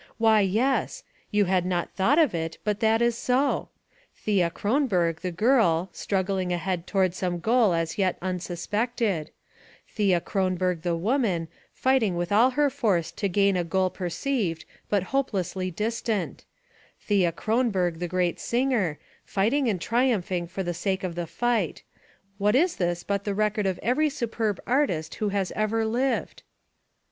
Why, 0.17 0.39
yes; 0.41 1.03
you 1.29 1.45
had 1.45 1.63
not 1.63 1.93
thought 1.95 2.17
of 2.17 2.33
it 2.33 2.57
but 2.63 2.79
that 2.79 3.03
is 3.03 3.15
so! 3.15 3.69
Thea 4.15 4.49
Kronberg 4.49 5.19
the 5.21 5.29
girl, 5.31 5.91
strug 5.93 6.23
gling 6.25 6.51
ahead 6.51 6.87
toward 6.87 7.13
some 7.13 7.37
goal 7.39 7.73
as 7.75 7.99
yet 7.99 8.17
unsuspected; 8.19 9.29
Thea 9.87 10.19
Kronberg 10.19 10.81
the 10.81 10.95
woman, 10.95 11.49
fighting 11.71 12.15
with 12.15 12.31
all 12.31 12.49
her 12.49 12.71
force 12.71 13.11
to 13.11 13.29
gain 13.29 13.55
a 13.55 13.63
goal 13.63 13.91
perceived 13.91 14.65
but 14.89 15.03
hopelessly 15.13 15.69
distant; 15.69 16.45
Thea 17.01 17.31
Kronberg 17.31 17.99
the 17.99 18.07
great 18.07 18.39
singer, 18.39 18.97
fighting 19.23 19.69
and 19.69 19.79
triumphing 19.79 20.47
for 20.47 20.63
the 20.63 20.73
sake 20.73 21.03
of 21.03 21.13
the 21.13 21.27
fight 21.27 21.83
what 22.39 22.55
is 22.55 22.77
this 22.77 23.03
but 23.03 23.23
the 23.23 23.35
record 23.35 23.67
of 23.67 23.77
every 23.83 24.09
superb 24.09 24.59
artist 24.65 25.13
who 25.21 25.29
has 25.29 25.51
ever 25.51 25.85
lived? 25.85 26.41